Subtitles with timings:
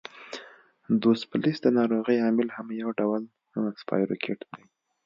[1.01, 3.23] دوسفلیس د ناروغۍ عامل هم یو ډول
[3.81, 4.63] سپایروکیټ دی.